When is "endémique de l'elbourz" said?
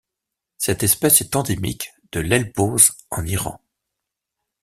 1.35-2.91